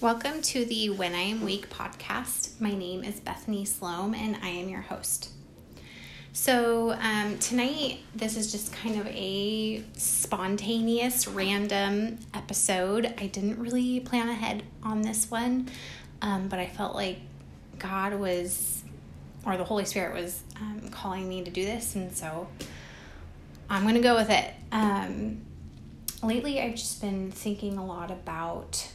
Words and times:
Welcome 0.00 0.42
to 0.42 0.64
the 0.64 0.90
When 0.90 1.12
I 1.12 1.22
Am 1.22 1.44
Weak 1.44 1.68
podcast. 1.70 2.60
My 2.60 2.72
name 2.72 3.02
is 3.02 3.18
Bethany 3.18 3.64
Sloan 3.64 4.14
and 4.14 4.38
I 4.40 4.46
am 4.46 4.68
your 4.68 4.82
host. 4.82 5.30
So, 6.32 6.92
um, 6.92 7.36
tonight, 7.40 7.98
this 8.14 8.36
is 8.36 8.52
just 8.52 8.72
kind 8.72 9.00
of 9.00 9.08
a 9.08 9.82
spontaneous, 9.94 11.26
random 11.26 12.20
episode. 12.32 13.12
I 13.18 13.26
didn't 13.26 13.58
really 13.58 13.98
plan 13.98 14.28
ahead 14.28 14.62
on 14.84 15.02
this 15.02 15.32
one, 15.32 15.68
um, 16.22 16.46
but 16.46 16.60
I 16.60 16.68
felt 16.68 16.94
like 16.94 17.18
God 17.80 18.14
was, 18.14 18.84
or 19.44 19.56
the 19.56 19.64
Holy 19.64 19.84
Spirit 19.84 20.14
was 20.14 20.44
um, 20.60 20.90
calling 20.92 21.28
me 21.28 21.42
to 21.42 21.50
do 21.50 21.64
this, 21.64 21.96
and 21.96 22.16
so 22.16 22.46
I'm 23.68 23.82
going 23.82 23.96
to 23.96 24.00
go 24.00 24.14
with 24.14 24.30
it. 24.30 24.54
Um, 24.70 25.40
lately, 26.22 26.60
I've 26.60 26.76
just 26.76 27.00
been 27.00 27.32
thinking 27.32 27.78
a 27.78 27.84
lot 27.84 28.12
about 28.12 28.92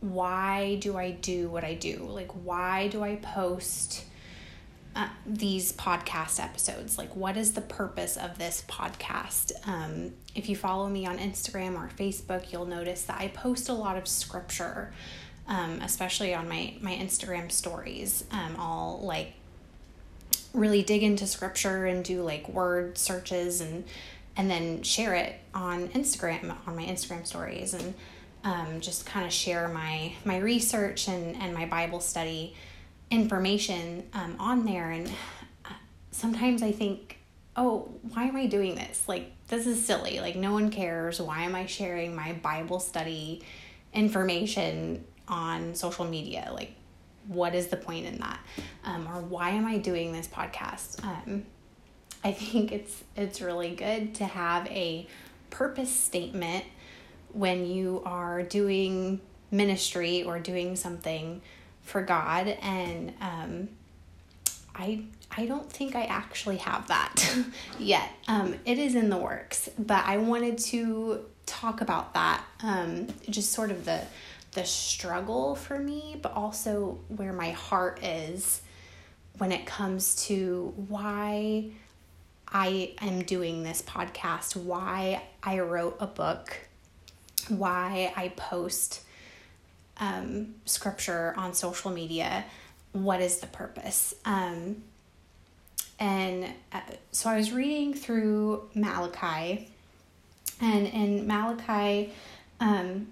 why 0.00 0.76
do 0.76 0.96
I 0.96 1.10
do 1.10 1.48
what 1.48 1.64
I 1.64 1.74
do? 1.74 2.06
Like, 2.08 2.30
why 2.32 2.88
do 2.88 3.02
I 3.02 3.16
post 3.16 4.04
uh, 4.94 5.08
these 5.26 5.72
podcast 5.72 6.42
episodes? 6.42 6.98
Like, 6.98 7.14
what 7.16 7.36
is 7.36 7.52
the 7.52 7.60
purpose 7.60 8.16
of 8.16 8.38
this 8.38 8.64
podcast? 8.68 9.52
Um, 9.66 10.12
if 10.34 10.48
you 10.48 10.56
follow 10.56 10.88
me 10.88 11.06
on 11.06 11.18
Instagram 11.18 11.76
or 11.76 11.88
Facebook, 11.88 12.52
you'll 12.52 12.66
notice 12.66 13.02
that 13.04 13.20
I 13.20 13.28
post 13.28 13.68
a 13.68 13.72
lot 13.72 13.96
of 13.96 14.06
scripture, 14.06 14.92
um, 15.48 15.80
especially 15.82 16.34
on 16.34 16.48
my 16.48 16.74
my 16.80 16.92
Instagram 16.92 17.50
stories. 17.50 18.24
Um, 18.30 18.56
I'll 18.58 19.00
like 19.02 19.32
really 20.54 20.82
dig 20.82 21.02
into 21.02 21.26
scripture 21.26 21.86
and 21.86 22.04
do 22.04 22.22
like 22.22 22.48
word 22.48 22.98
searches 22.98 23.60
and 23.60 23.84
and 24.36 24.48
then 24.48 24.82
share 24.82 25.14
it 25.14 25.34
on 25.52 25.88
Instagram 25.88 26.54
on 26.66 26.76
my 26.76 26.84
Instagram 26.84 27.26
stories 27.26 27.74
and 27.74 27.94
um, 28.44 28.80
just 28.80 29.06
kind 29.06 29.26
of 29.26 29.32
share 29.32 29.68
my 29.68 30.12
my 30.24 30.38
research 30.38 31.08
and 31.08 31.36
and 31.36 31.54
my 31.54 31.66
Bible 31.66 32.00
study 32.00 32.54
information 33.10 34.04
um, 34.12 34.36
on 34.38 34.64
there. 34.64 34.90
And 34.90 35.08
uh, 35.64 35.72
sometimes 36.10 36.62
I 36.62 36.72
think, 36.72 37.18
oh, 37.56 37.88
why 38.12 38.24
am 38.24 38.36
I 38.36 38.46
doing 38.46 38.74
this? 38.74 39.08
Like 39.08 39.32
this 39.48 39.66
is 39.66 39.84
silly. 39.84 40.20
Like 40.20 40.36
no 40.36 40.52
one 40.52 40.70
cares. 40.70 41.20
Why 41.20 41.42
am 41.42 41.54
I 41.54 41.66
sharing 41.66 42.14
my 42.14 42.34
Bible 42.34 42.80
study 42.80 43.42
information 43.92 45.04
on 45.26 45.74
social 45.74 46.04
media? 46.04 46.50
Like 46.52 46.72
what 47.28 47.54
is 47.54 47.68
the 47.68 47.76
point 47.76 48.06
in 48.06 48.18
that? 48.18 48.40
Um, 48.84 49.06
or 49.06 49.20
why 49.20 49.50
am 49.50 49.66
I 49.66 49.78
doing 49.78 50.12
this 50.12 50.26
podcast? 50.26 51.04
Um, 51.04 51.44
I 52.24 52.32
think 52.32 52.72
it's 52.72 53.04
it's 53.16 53.40
really 53.40 53.74
good 53.74 54.14
to 54.16 54.24
have 54.24 54.66
a 54.68 55.06
purpose 55.50 55.90
statement 55.90 56.64
when 57.32 57.66
you 57.66 58.02
are 58.04 58.42
doing 58.42 59.20
ministry 59.50 60.22
or 60.22 60.38
doing 60.38 60.76
something 60.76 61.40
for 61.82 62.02
God 62.02 62.48
and 62.48 63.12
um, 63.20 63.68
I 64.74 65.04
I 65.36 65.46
don't 65.46 65.70
think 65.70 65.94
I 65.94 66.04
actually 66.04 66.56
have 66.58 66.88
that 66.88 67.36
yet. 67.78 68.10
Um, 68.28 68.54
it 68.64 68.78
is 68.78 68.94
in 68.94 69.10
the 69.10 69.16
works, 69.16 69.68
but 69.78 70.04
I 70.06 70.16
wanted 70.18 70.58
to 70.58 71.24
talk 71.44 71.80
about 71.80 72.14
that. 72.14 72.44
Um, 72.62 73.08
just 73.28 73.52
sort 73.52 73.70
of 73.70 73.84
the 73.84 74.02
the 74.52 74.64
struggle 74.64 75.54
for 75.54 75.78
me, 75.78 76.18
but 76.22 76.32
also 76.32 76.98
where 77.08 77.32
my 77.32 77.50
heart 77.50 78.02
is 78.02 78.62
when 79.36 79.52
it 79.52 79.66
comes 79.66 80.26
to 80.26 80.72
why 80.88 81.70
I 82.48 82.94
am 83.00 83.22
doing 83.22 83.62
this 83.62 83.82
podcast, 83.82 84.56
why 84.56 85.22
I 85.42 85.60
wrote 85.60 85.96
a 86.00 86.06
book 86.06 86.56
why 87.50 88.12
I 88.16 88.28
post 88.30 89.02
um, 89.98 90.54
scripture 90.64 91.34
on 91.36 91.54
social 91.54 91.90
media. 91.90 92.44
What 92.92 93.20
is 93.20 93.38
the 93.38 93.46
purpose? 93.46 94.14
Um, 94.24 94.82
and 95.98 96.46
uh, 96.72 96.80
so 97.12 97.28
I 97.28 97.36
was 97.36 97.52
reading 97.52 97.92
through 97.94 98.68
Malachi, 98.74 99.68
and 100.60 100.86
in 100.86 101.26
Malachi, 101.26 102.12
um, 102.60 103.08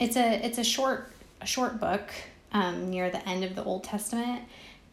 it's 0.00 0.16
a 0.16 0.44
it's 0.44 0.58
a 0.58 0.64
short 0.64 1.10
a 1.40 1.46
short 1.46 1.78
book 1.78 2.10
um, 2.52 2.90
near 2.90 3.10
the 3.10 3.26
end 3.28 3.44
of 3.44 3.54
the 3.54 3.62
Old 3.62 3.84
Testament, 3.84 4.42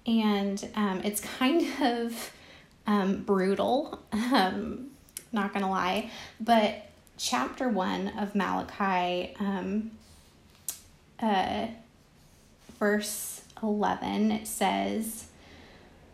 and 0.06 0.68
um, 0.76 1.02
it's 1.04 1.22
kind 1.40 1.66
of 1.82 2.32
um, 2.88 3.24
brutal. 3.24 4.00
Um, 4.32 4.92
not 5.34 5.54
gonna 5.54 5.70
lie, 5.70 6.10
but 6.40 6.91
chapter 7.22 7.70
1 7.70 8.14
of 8.18 8.34
Malachi, 8.34 9.36
um, 9.40 9.92
uh, 11.20 11.68
verse 12.80 13.44
11, 13.62 14.32
it 14.32 14.48
says, 14.48 15.28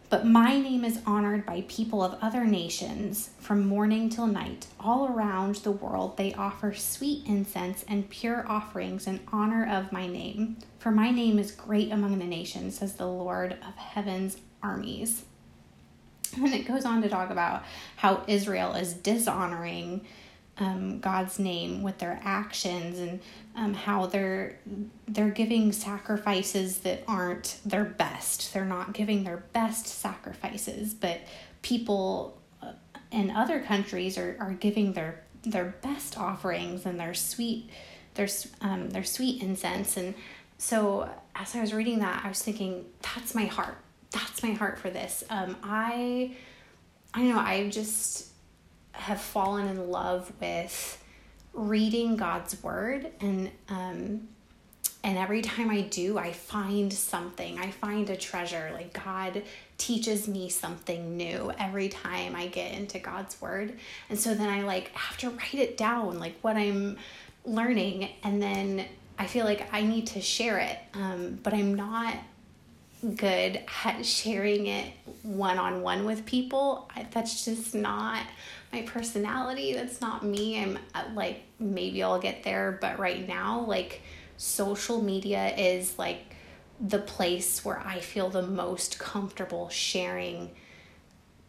But 0.10 0.26
my 0.26 0.60
name 0.60 0.84
is 0.84 1.00
honored 1.06 1.46
by 1.46 1.64
people 1.70 2.04
of 2.04 2.18
other 2.22 2.44
nations 2.44 3.30
from 3.40 3.66
morning 3.66 4.10
till 4.10 4.28
night. 4.28 4.68
All 4.82 5.08
around 5.08 5.56
the 5.56 5.72
world 5.72 6.18
they 6.18 6.34
offer 6.34 6.74
sweet 6.74 7.26
incense 7.26 7.86
and 7.88 8.10
pure 8.10 8.46
offerings 8.46 9.08
in 9.08 9.22
honor 9.32 9.66
of 9.66 9.94
my 9.94 10.08
name. 10.08 10.58
For 10.78 10.92
my 10.92 11.10
name 11.10 11.40
is 11.40 11.52
great 11.52 11.90
among 11.90 12.20
the 12.20 12.26
nations, 12.26 12.80
says 12.80 12.96
the 12.96 13.08
Lord 13.08 13.54
of 13.54 13.76
heaven's 13.78 14.38
armies. 14.62 15.24
And 16.36 16.54
it 16.54 16.68
goes 16.68 16.84
on 16.84 17.02
to 17.02 17.08
talk 17.08 17.30
about 17.30 17.64
how 17.96 18.26
Israel 18.28 18.74
is 18.74 18.94
dishonoring 18.94 20.06
um, 20.60 21.00
God's 21.00 21.40
name 21.40 21.84
with 21.84 22.00
their 22.00 22.20
actions 22.24 23.00
and 23.00 23.20
um, 23.56 23.74
how 23.74 24.08
they're 24.08 24.58
they're 25.08 25.30
giving 25.30 25.72
sacrifices 25.72 26.80
that 26.80 27.04
aren't 27.08 27.60
their 27.66 27.86
best. 27.86 28.54
They're 28.54 28.66
not 28.66 28.94
giving 28.94 29.24
their 29.24 29.44
best 29.54 29.88
sacrifices, 29.88 30.94
but 30.94 31.22
people 31.62 32.38
uh, 32.62 32.74
in 33.12 33.32
other 33.32 33.60
countries 33.62 34.18
are, 34.18 34.36
are 34.40 34.54
giving 34.54 34.94
their 34.94 35.24
their 35.44 35.76
best 35.82 36.18
offerings 36.18 36.86
and 36.86 37.00
their 37.00 37.14
sweet 37.14 37.70
their 38.16 38.28
um, 38.62 38.90
their 38.90 39.04
sweet 39.04 39.42
incense. 39.42 39.96
And 39.98 40.16
so 40.58 41.10
as 41.36 41.56
I 41.56 41.62
was 41.62 41.74
reading 41.74 42.00
that, 42.00 42.24
I 42.26 42.30
was 42.30 42.42
thinking, 42.42 42.86
that's 43.02 43.36
my 43.36 43.46
heart. 43.46 43.78
That's 44.12 44.42
my 44.42 44.52
heart 44.52 44.80
for 44.80 44.90
this. 44.90 45.24
Um, 45.30 45.56
I 45.64 46.36
I 47.14 47.24
know 47.24 47.38
I 47.38 47.70
just 47.70 48.28
have 49.00 49.22
fallen 49.22 49.68
in 49.68 49.90
love 49.90 50.32
with 50.40 51.04
reading 51.54 52.18
God's 52.18 52.62
word 52.62 53.12
and 53.20 53.50
um 53.70 54.28
and 55.04 55.18
every 55.18 55.42
time 55.42 55.70
I 55.70 55.82
do, 55.82 56.18
I 56.18 56.34
find 56.34 56.92
something. 56.92 57.60
I 57.60 57.72
find 57.72 58.10
a 58.10 58.18
treasure. 58.18 58.72
Like 58.74 58.92
God 59.06 59.44
teaches 59.78 60.28
me 60.28 60.50
something 60.50 61.16
new 61.16 61.52
every 61.58 61.88
time 61.88 62.36
I 62.36 62.48
get 62.48 62.74
into 62.74 63.00
God's 63.00 63.40
word. 63.40 63.80
And 64.10 64.20
so 64.20 64.34
then 64.34 64.50
I 64.50 64.64
like 64.64 64.90
have 64.90 65.18
to 65.20 65.30
write 65.30 65.54
it 65.54 65.78
down, 65.78 66.20
like 66.20 66.38
what 66.42 66.58
I'm 66.58 66.98
learning. 67.46 68.10
And 68.24 68.42
then 68.42 68.86
I 69.18 69.28
feel 69.28 69.46
like 69.46 69.70
I 69.72 69.82
need 69.82 70.08
to 70.08 70.20
share 70.22 70.60
it. 70.60 70.78
Um, 70.94 71.40
but 71.42 71.54
I'm 71.54 71.74
not 71.74 72.16
good 73.16 73.62
at 73.86 74.06
sharing 74.06 74.68
it 74.68 74.92
one 75.24 75.58
on 75.58 75.82
one 75.82 76.06
with 76.06 76.26
people. 76.26 76.90
I, 76.96 77.06
that's 77.12 77.46
just 77.46 77.76
not 77.76 78.24
my 78.74 78.82
personality. 78.82 79.74
That's 79.74 80.02
not 80.02 80.24
me. 80.24 80.62
I'm 80.62 80.80
uh, 80.96 81.04
like, 81.14 81.44
maybe 81.60 82.02
I'll 82.04 82.20
get 82.20 82.44
there, 82.44 82.78
but 82.82 83.00
right 83.00 83.28
now, 83.28 83.62
like, 83.62 84.02
social 84.38 85.02
media 85.02 85.56
is 85.56 85.98
like 85.98 86.36
the 86.80 87.00
place 87.00 87.66
where 87.66 87.80
I 87.80 88.00
feel 88.00 88.30
the 88.30 88.46
most 88.46 89.00
comfortable 89.00 89.70
sharing 89.70 90.52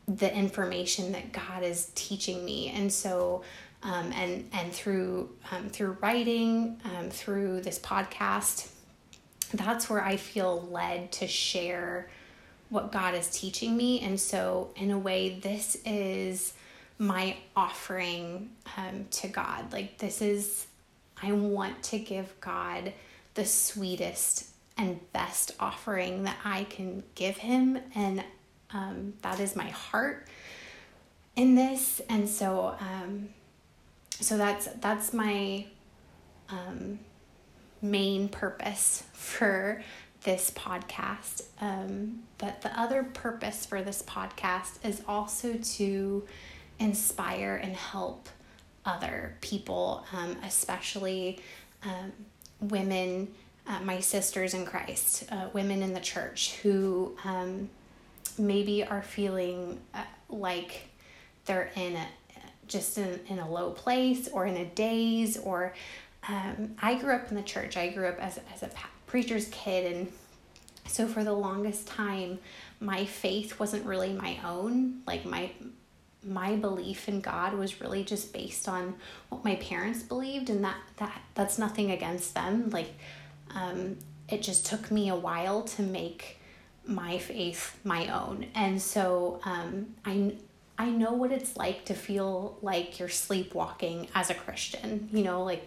the 0.06 0.34
information 0.34 1.12
that 1.12 1.32
God 1.32 1.62
is 1.62 1.90
teaching 1.94 2.44
me. 2.44 2.70
And 2.70 2.90
so, 2.90 3.42
um, 3.82 4.10
and 4.12 4.48
and 4.52 4.72
through 4.72 5.30
um, 5.52 5.68
through 5.68 5.98
writing, 6.00 6.80
um, 6.84 7.10
through 7.10 7.60
this 7.60 7.78
podcast, 7.78 8.70
that's 9.52 9.88
where 9.88 10.02
I 10.02 10.16
feel 10.16 10.68
led 10.70 11.12
to 11.12 11.26
share 11.26 12.08
what 12.68 12.92
God 12.92 13.14
is 13.14 13.28
teaching 13.30 13.76
me. 13.76 14.00
And 14.00 14.20
so, 14.20 14.70
in 14.76 14.90
a 14.90 14.98
way, 14.98 15.38
this 15.40 15.76
is 15.84 16.52
my 16.98 17.36
offering 17.56 18.50
um, 18.76 19.06
to 19.10 19.28
God. 19.28 19.72
Like, 19.72 19.98
this 19.98 20.20
is, 20.20 20.66
I 21.22 21.32
want 21.32 21.82
to 21.84 21.98
give 21.98 22.38
God 22.40 22.92
the 23.34 23.44
sweetest 23.44 24.50
and 24.76 25.00
best 25.12 25.52
offering 25.58 26.24
that 26.24 26.36
I 26.44 26.64
can 26.64 27.02
give 27.14 27.38
Him. 27.38 27.78
And 27.94 28.22
um, 28.72 29.14
that 29.22 29.40
is 29.40 29.56
my 29.56 29.70
heart 29.70 30.28
in 31.36 31.54
this. 31.54 32.00
And 32.08 32.28
so, 32.28 32.76
um, 32.80 33.30
so 34.10 34.36
that's 34.36 34.66
that's 34.80 35.12
my 35.12 35.66
um, 36.48 36.98
main 37.82 38.28
purpose 38.28 39.04
for 39.12 39.82
this 40.24 40.50
podcast. 40.50 41.44
Um, 41.60 42.20
but 42.38 42.62
the 42.62 42.78
other 42.78 43.02
purpose 43.02 43.66
for 43.66 43.82
this 43.82 44.02
podcast 44.02 44.84
is 44.84 45.02
also 45.06 45.54
to 45.54 46.24
inspire 46.78 47.60
and 47.62 47.74
help 47.74 48.28
other 48.84 49.36
people, 49.40 50.04
um, 50.12 50.36
especially 50.42 51.40
um, 51.84 52.12
women 52.60 53.28
uh, 53.68 53.80
my 53.80 54.00
sisters 54.00 54.54
in 54.54 54.64
Christ, 54.64 55.24
uh, 55.30 55.48
women 55.52 55.82
in 55.82 55.92
the 55.92 56.00
church 56.00 56.54
who 56.62 57.14
um, 57.24 57.68
maybe 58.38 58.82
are 58.82 59.02
feeling 59.02 59.78
uh, 59.92 60.02
like 60.30 60.88
they're 61.44 61.70
in 61.76 61.96
a, 61.96 62.06
just 62.66 62.96
in, 62.96 63.20
in 63.28 63.38
a 63.38 63.50
low 63.50 63.70
place 63.70 64.28
or 64.28 64.46
in 64.46 64.56
a 64.56 64.64
daze 64.64 65.36
or 65.36 65.74
um, 66.28 66.74
I 66.80 66.94
grew 66.94 67.14
up 67.14 67.28
in 67.30 67.36
the 67.36 67.42
church. 67.42 67.76
I 67.76 67.88
grew 67.88 68.06
up 68.06 68.18
as, 68.20 68.38
as 68.54 68.62
a 68.62 68.70
preacher's 69.06 69.48
kid 69.48 69.92
and 69.92 70.12
so 70.86 71.06
for 71.06 71.24
the 71.24 71.32
longest 71.32 71.86
time 71.86 72.38
my 72.80 73.04
faith 73.04 73.58
wasn't 73.58 73.84
really 73.84 74.12
my 74.12 74.38
own. 74.44 75.00
Like 75.06 75.24
my 75.24 75.50
my 76.24 76.56
belief 76.56 77.08
in 77.08 77.20
God 77.20 77.54
was 77.54 77.80
really 77.80 78.04
just 78.04 78.32
based 78.32 78.68
on 78.68 78.94
what 79.28 79.44
my 79.44 79.54
parents 79.56 80.02
believed 80.02 80.50
and 80.50 80.64
that 80.64 80.76
that 80.96 81.22
that's 81.34 81.58
nothing 81.58 81.90
against 81.90 82.34
them. 82.34 82.70
Like 82.70 82.92
um, 83.54 83.98
it 84.28 84.42
just 84.42 84.66
took 84.66 84.90
me 84.90 85.08
a 85.08 85.16
while 85.16 85.62
to 85.62 85.82
make 85.82 86.38
my 86.86 87.18
faith 87.18 87.78
my 87.84 88.08
own. 88.08 88.46
And 88.54 88.80
so 88.80 89.40
um, 89.44 89.94
I 90.04 90.34
I 90.78 90.90
know 90.90 91.12
what 91.12 91.32
it's 91.32 91.56
like 91.56 91.86
to 91.86 91.94
feel 91.94 92.56
like 92.62 92.98
you're 92.98 93.08
sleepwalking 93.08 94.08
as 94.14 94.30
a 94.30 94.34
Christian 94.34 95.08
you 95.12 95.24
know 95.24 95.42
like 95.42 95.66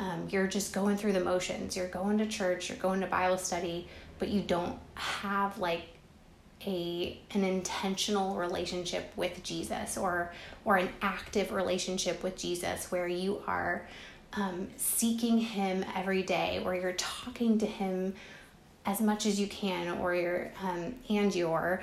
um, 0.00 0.26
you're 0.28 0.48
just 0.48 0.72
going 0.72 0.96
through 0.96 1.12
the 1.12 1.24
motions. 1.24 1.76
You're 1.76 1.88
going 1.88 2.18
to 2.18 2.26
church 2.26 2.68
you're 2.68 2.78
going 2.78 3.00
to 3.00 3.06
Bible 3.06 3.38
study 3.38 3.86
but 4.18 4.28
you 4.28 4.42
don't 4.42 4.78
have 4.94 5.58
like 5.58 5.82
a 6.66 7.18
an 7.32 7.42
intentional 7.42 8.36
relationship 8.36 9.10
with 9.16 9.42
Jesus 9.42 9.96
or 9.96 10.32
or 10.64 10.76
an 10.76 10.90
active 11.02 11.52
relationship 11.52 12.22
with 12.22 12.36
Jesus 12.36 12.92
where 12.92 13.08
you 13.08 13.42
are 13.46 13.88
um, 14.34 14.68
seeking 14.76 15.38
Him 15.38 15.84
every 15.96 16.22
day, 16.22 16.62
or 16.64 16.74
you're 16.74 16.92
talking 16.92 17.58
to 17.58 17.66
Him 17.66 18.14
as 18.86 19.00
much 19.00 19.26
as 19.26 19.40
you 19.40 19.48
can, 19.48 19.98
or 19.98 20.14
you're 20.14 20.52
um, 20.62 20.94
and 21.08 21.34
you're 21.34 21.82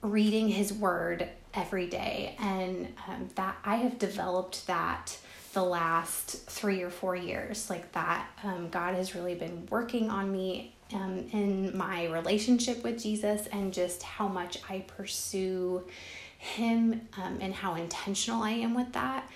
reading 0.00 0.48
His 0.48 0.72
Word 0.72 1.28
every 1.52 1.86
day, 1.86 2.36
and 2.38 2.88
um, 3.08 3.28
that 3.34 3.56
I 3.64 3.76
have 3.76 3.98
developed 3.98 4.66
that 4.68 5.18
the 5.52 5.62
last 5.62 6.46
three 6.48 6.82
or 6.82 6.90
four 6.90 7.14
years 7.14 7.68
like 7.68 7.90
that 7.92 8.26
um, 8.44 8.68
god 8.70 8.94
has 8.94 9.14
really 9.14 9.34
been 9.34 9.66
working 9.70 10.08
on 10.10 10.30
me 10.32 10.72
um, 10.94 11.26
in 11.32 11.76
my 11.76 12.06
relationship 12.06 12.82
with 12.84 13.02
Jesus 13.02 13.46
and 13.48 13.72
just 13.72 14.02
how 14.02 14.28
much 14.28 14.58
I 14.68 14.80
pursue 14.80 15.84
Him 16.38 17.08
um, 17.16 17.38
and 17.40 17.54
how 17.54 17.74
intentional 17.74 18.42
I 18.42 18.50
am 18.50 18.74
with 18.74 18.92
that. 18.92 19.28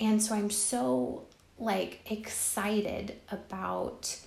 And 0.00 0.22
so 0.22 0.34
I'm 0.34 0.50
so 0.50 1.24
like 1.58 2.00
excited 2.10 3.16
about 3.30 4.18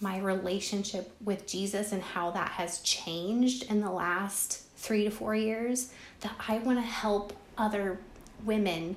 my 0.00 0.18
relationship 0.18 1.12
with 1.22 1.46
Jesus 1.46 1.92
and 1.92 2.02
how 2.02 2.30
that 2.32 2.50
has 2.52 2.80
changed 2.80 3.70
in 3.70 3.80
the 3.80 3.90
last 3.90 4.62
three 4.76 5.04
to 5.04 5.10
four 5.10 5.34
years 5.34 5.92
that 6.20 6.32
I 6.48 6.58
want 6.58 6.78
to 6.78 6.82
help 6.82 7.32
other 7.58 7.98
women 8.44 8.96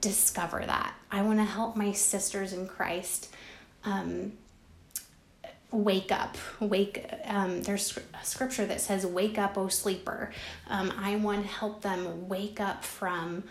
discover 0.00 0.62
that. 0.64 0.94
I 1.10 1.22
want 1.22 1.38
to 1.38 1.44
help 1.44 1.76
my 1.76 1.92
sisters 1.92 2.52
in 2.52 2.68
Christ 2.68 3.34
um, 3.84 4.32
wake 5.70 6.10
up 6.10 6.36
wake 6.60 7.04
um, 7.24 7.62
there's 7.62 7.98
a 8.20 8.24
scripture 8.24 8.64
that 8.64 8.80
says 8.80 9.04
wake 9.04 9.38
up 9.38 9.58
o 9.58 9.68
sleeper 9.68 10.30
um, 10.68 10.92
i 10.98 11.16
want 11.16 11.42
to 11.42 11.48
help 11.48 11.82
them 11.82 12.26
wake 12.28 12.58
up 12.58 12.84
from 12.84 13.44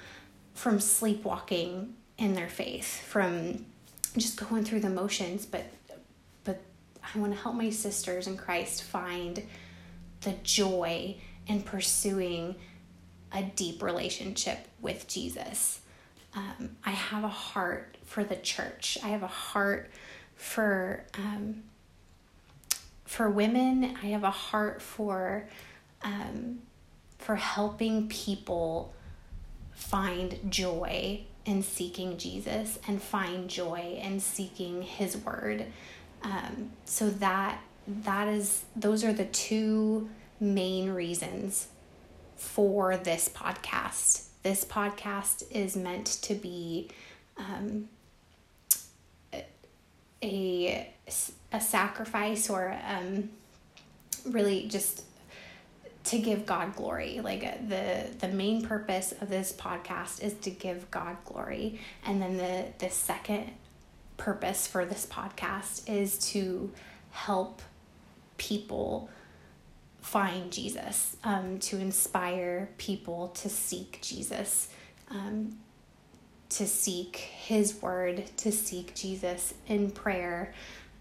from 0.56 0.80
sleepwalking 0.80 1.94
in 2.18 2.34
their 2.34 2.50
faith 2.50 3.04
from 3.04 3.64
just 4.16 4.44
going 4.50 4.64
through 4.64 4.80
the 4.80 4.90
motions 4.90 5.46
but 5.46 5.66
but 6.44 6.60
i 7.14 7.20
want 7.20 7.32
to 7.32 7.40
help 7.40 7.56
my 7.56 7.70
sisters 7.70 8.26
in 8.26 8.36
christ 8.36 8.82
find 8.82 9.44
the 10.22 10.34
joy 10.42 11.16
in 11.46 11.62
pursuing 11.62 12.56
a 13.32 13.44
deep 13.44 13.84
relationship 13.84 14.58
with 14.82 15.08
jesus 15.08 15.82
um, 16.38 16.70
i 16.86 16.92
have 16.92 17.24
a 17.24 17.30
heart 17.30 17.98
for 18.06 18.24
the 18.24 18.36
church 18.36 18.98
i 19.04 19.08
have 19.08 19.24
a 19.24 19.28
heart 19.28 19.90
for 20.36 21.04
um, 21.16 21.64
for 23.08 23.30
women, 23.30 23.98
I 24.04 24.08
have 24.08 24.24
a 24.24 24.32
heart 24.32 24.82
for 24.82 25.48
um, 26.04 26.60
for 27.18 27.36
helping 27.36 28.08
people 28.10 28.94
find 29.72 30.40
joy 30.52 31.24
in 31.46 31.64
seeking 31.64 32.18
Jesus 32.18 32.78
and 32.88 33.02
find 33.02 33.50
joy 33.50 34.00
in 34.04 34.20
seeking 34.20 34.82
His 34.82 35.18
Word. 35.18 35.66
Um, 36.22 36.74
so 36.86 37.10
that 37.10 37.62
that 37.88 38.28
is 38.28 38.66
those 38.76 39.06
are 39.06 39.14
the 39.14 39.26
two 39.26 40.10
main 40.40 40.90
reasons 40.90 41.70
for 42.36 42.98
this 42.98 43.30
podcast. 43.30 44.27
This 44.48 44.64
podcast 44.64 45.44
is 45.52 45.76
meant 45.76 46.06
to 46.22 46.34
be 46.34 46.88
um, 47.36 47.90
a 50.24 50.90
a 51.52 51.60
sacrifice 51.60 52.50
or 52.50 52.80
um, 52.88 53.30
really 54.26 54.70
just 54.70 55.04
to 56.06 56.18
give 56.18 56.46
God 56.46 56.78
glory. 56.78 57.20
Like 57.22 57.44
uh, 57.44 57.58
the 57.68 58.08
the 58.20 58.30
main 58.30 58.66
purpose 58.66 59.12
of 59.20 59.28
this 59.28 59.52
podcast 59.52 60.24
is 60.24 60.36
to 60.36 60.50
give 60.50 60.90
God 60.92 61.18
glory, 61.26 61.82
and 62.06 62.22
then 62.22 62.38
the 62.38 62.68
the 62.78 62.90
second 62.90 63.52
purpose 64.16 64.66
for 64.66 64.86
this 64.86 65.06
podcast 65.06 65.90
is 65.94 66.18
to 66.32 66.72
help 67.12 67.62
people 68.38 69.10
find 70.08 70.54
Jesus, 70.54 71.18
um, 71.26 71.60
to 71.60 71.78
inspire 71.78 72.70
people 72.78 73.28
to 73.28 73.50
seek 73.50 74.00
Jesus, 74.02 74.70
um, 75.12 75.58
to 76.48 76.66
seek 76.66 77.18
His 77.18 77.82
Word, 77.82 78.24
to 78.38 78.50
seek 78.54 78.96
Jesus 78.96 79.54
in 79.68 79.92
prayer, 79.92 80.54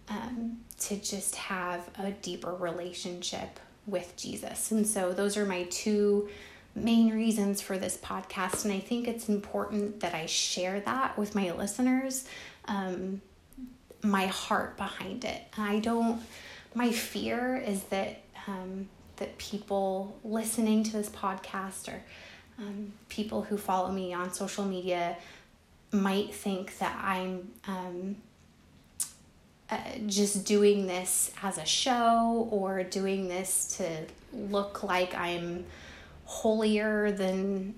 um, 0.08 0.58
to 0.80 0.96
just 0.96 1.36
have 1.36 1.88
a 2.00 2.10
deeper 2.10 2.52
relationship 2.52 3.60
with 3.86 4.12
Jesus. 4.16 4.72
And 4.72 4.84
so, 4.84 5.12
those 5.12 5.36
are 5.36 5.46
my 5.46 5.68
two 5.70 6.28
main 6.74 7.14
reasons 7.14 7.60
for 7.60 7.78
this 7.78 7.96
podcast. 7.96 8.64
And 8.64 8.74
I 8.74 8.80
think 8.80 9.06
it's 9.06 9.28
important 9.28 10.00
that 10.00 10.14
I 10.14 10.26
share 10.26 10.80
that 10.80 11.16
with 11.16 11.36
my 11.36 11.52
listeners, 11.52 12.24
um, 12.64 13.22
my 14.02 14.26
heart 14.26 14.76
behind 14.76 15.24
it. 15.24 15.42
I 15.56 15.78
don't, 15.78 16.20
my 16.74 16.90
fear 16.90 17.56
is 17.56 17.84
that. 17.84 18.22
Um, 18.48 18.88
that 19.16 19.38
people 19.38 20.18
listening 20.24 20.82
to 20.84 20.92
this 20.92 21.08
podcast 21.08 21.88
or 21.88 22.02
um, 22.58 22.92
people 23.08 23.42
who 23.42 23.56
follow 23.56 23.90
me 23.90 24.12
on 24.14 24.32
social 24.32 24.64
media 24.64 25.16
might 25.92 26.34
think 26.34 26.78
that 26.78 26.98
I'm 27.02 27.50
um, 27.66 28.16
uh, 29.70 29.78
just 30.06 30.44
doing 30.44 30.86
this 30.86 31.32
as 31.42 31.58
a 31.58 31.64
show 31.64 32.48
or 32.50 32.82
doing 32.82 33.28
this 33.28 33.76
to 33.78 34.06
look 34.32 34.82
like 34.82 35.14
I'm 35.14 35.64
holier 36.24 37.12
than 37.12 37.74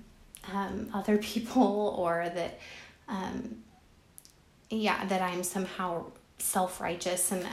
um, 0.52 0.90
other 0.92 1.18
people 1.32 1.94
or 1.98 2.30
that, 2.34 2.58
um, 3.08 3.62
yeah, 4.70 5.04
that 5.06 5.22
I'm 5.22 5.42
somehow 5.42 6.06
self 6.38 6.80
righteous. 6.80 7.32
And 7.32 7.46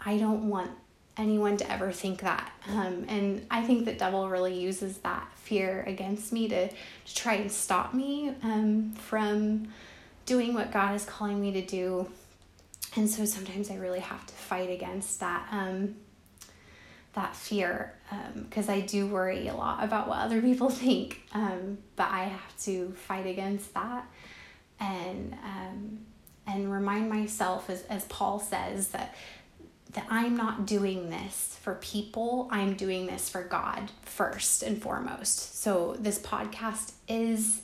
I 0.00 0.18
don't 0.18 0.48
want 0.48 0.70
anyone 1.16 1.56
to 1.58 1.70
ever 1.70 1.92
think 1.92 2.20
that. 2.20 2.50
Um, 2.68 3.04
and 3.08 3.46
I 3.50 3.62
think 3.62 3.84
that 3.84 3.98
devil 3.98 4.28
really 4.28 4.58
uses 4.58 4.98
that 4.98 5.28
fear 5.36 5.84
against 5.86 6.32
me 6.32 6.48
to, 6.48 6.68
to 6.68 7.14
try 7.14 7.34
and 7.34 7.52
stop 7.52 7.92
me 7.92 8.34
um, 8.42 8.94
from 8.94 9.68
doing 10.24 10.54
what 10.54 10.72
God 10.72 10.94
is 10.94 11.04
calling 11.04 11.40
me 11.40 11.52
to 11.52 11.62
do. 11.62 12.08
And 12.96 13.08
so 13.08 13.24
sometimes 13.24 13.70
I 13.70 13.76
really 13.76 14.00
have 14.00 14.26
to 14.26 14.34
fight 14.34 14.70
against 14.70 15.20
that 15.20 15.48
um, 15.50 15.96
that 17.14 17.36
fear 17.36 17.92
because 18.34 18.70
um, 18.70 18.74
I 18.74 18.80
do 18.80 19.06
worry 19.06 19.48
a 19.48 19.54
lot 19.54 19.84
about 19.84 20.08
what 20.08 20.18
other 20.18 20.40
people 20.40 20.70
think. 20.70 21.22
Um, 21.34 21.78
but 21.96 22.08
I 22.10 22.24
have 22.24 22.58
to 22.62 22.92
fight 22.92 23.26
against 23.26 23.74
that 23.74 24.06
and 24.80 25.34
um, 25.44 25.98
and 26.46 26.72
remind 26.72 27.08
myself, 27.08 27.70
as 27.70 27.82
as 27.84 28.04
Paul 28.06 28.38
says, 28.40 28.88
that 28.88 29.14
that 29.92 30.06
I'm 30.08 30.36
not 30.36 30.66
doing 30.66 31.10
this 31.10 31.58
for 31.60 31.74
people. 31.76 32.48
I'm 32.50 32.74
doing 32.74 33.06
this 33.06 33.28
for 33.28 33.42
God 33.42 33.90
first 34.02 34.62
and 34.62 34.80
foremost. 34.80 35.62
So 35.62 35.96
this 35.98 36.18
podcast 36.18 36.92
is 37.08 37.62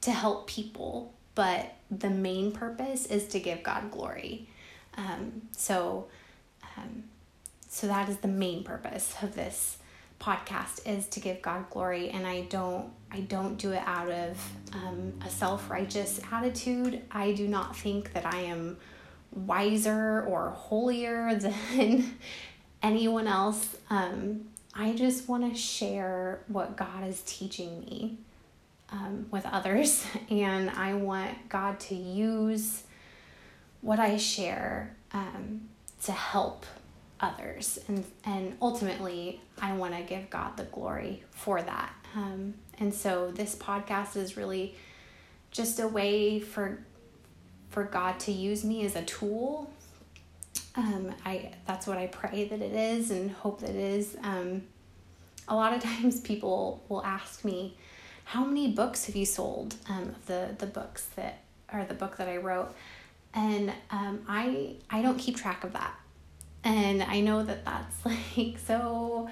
to 0.00 0.10
help 0.10 0.46
people, 0.46 1.14
but 1.34 1.74
the 1.90 2.10
main 2.10 2.52
purpose 2.52 3.06
is 3.06 3.26
to 3.28 3.40
give 3.40 3.62
God 3.62 3.90
glory. 3.90 4.48
Um, 4.96 5.42
so, 5.52 6.08
um, 6.76 7.04
so 7.68 7.86
that 7.86 8.08
is 8.08 8.18
the 8.18 8.28
main 8.28 8.64
purpose 8.64 9.14
of 9.22 9.34
this 9.34 9.78
podcast 10.20 10.86
is 10.86 11.06
to 11.08 11.20
give 11.20 11.40
God 11.42 11.70
glory, 11.70 12.10
and 12.10 12.26
I 12.26 12.42
don't 12.42 12.90
I 13.10 13.20
don't 13.20 13.56
do 13.56 13.72
it 13.72 13.82
out 13.86 14.10
of 14.10 14.36
um, 14.72 15.14
a 15.24 15.30
self 15.30 15.70
righteous 15.70 16.20
attitude. 16.32 17.02
I 17.10 17.32
do 17.32 17.46
not 17.46 17.76
think 17.76 18.12
that 18.14 18.26
I 18.26 18.40
am 18.40 18.78
wiser 19.46 20.22
or 20.22 20.50
holier 20.50 21.34
than 21.74 22.16
anyone 22.82 23.26
else. 23.26 23.76
Um, 23.90 24.48
I 24.74 24.92
just 24.92 25.28
want 25.28 25.50
to 25.52 25.58
share 25.58 26.40
what 26.46 26.76
God 26.76 27.06
is 27.06 27.22
teaching 27.22 27.80
me 27.80 28.18
um, 28.90 29.26
with 29.30 29.44
others, 29.46 30.06
and 30.30 30.70
I 30.70 30.94
want 30.94 31.48
God 31.48 31.80
to 31.80 31.94
use 31.94 32.84
what 33.80 33.98
I 33.98 34.16
share 34.16 34.96
um, 35.12 35.68
to 36.04 36.12
help 36.12 36.66
others, 37.20 37.78
and 37.88 38.04
and 38.24 38.56
ultimately, 38.62 39.40
I 39.60 39.72
want 39.74 39.96
to 39.96 40.02
give 40.02 40.30
God 40.30 40.56
the 40.56 40.64
glory 40.64 41.24
for 41.30 41.60
that. 41.60 41.92
Um, 42.14 42.54
and 42.78 42.94
so, 42.94 43.30
this 43.30 43.54
podcast 43.54 44.16
is 44.16 44.36
really 44.36 44.76
just 45.50 45.80
a 45.80 45.88
way 45.88 46.40
for 46.40 46.78
for 47.70 47.84
God 47.84 48.18
to 48.20 48.32
use 48.32 48.64
me 48.64 48.84
as 48.84 48.96
a 48.96 49.02
tool. 49.02 49.70
Um, 50.74 51.12
I 51.24 51.52
that's 51.66 51.86
what 51.86 51.98
I 51.98 52.06
pray 52.06 52.44
that 52.48 52.60
it 52.60 52.72
is 52.72 53.10
and 53.10 53.30
hope 53.30 53.60
that 53.60 53.70
it 53.70 53.76
is. 53.76 54.16
Um, 54.22 54.62
a 55.46 55.54
lot 55.54 55.72
of 55.72 55.82
times 55.82 56.20
people 56.20 56.82
will 56.88 57.04
ask 57.04 57.44
me, 57.44 57.76
"How 58.24 58.44
many 58.44 58.72
books 58.72 59.06
have 59.06 59.16
you 59.16 59.26
sold?" 59.26 59.74
Um, 59.88 60.14
the 60.26 60.54
the 60.58 60.66
books 60.66 61.06
that 61.16 61.40
are 61.70 61.84
the 61.84 61.94
book 61.94 62.16
that 62.18 62.28
I 62.28 62.36
wrote, 62.38 62.74
and 63.34 63.72
um, 63.90 64.24
I 64.28 64.76
I 64.90 65.02
don't 65.02 65.18
keep 65.18 65.36
track 65.36 65.64
of 65.64 65.72
that, 65.72 65.94
and 66.64 67.02
I 67.02 67.20
know 67.20 67.42
that 67.42 67.64
that's 67.64 68.06
like 68.36 68.58
so 68.58 69.28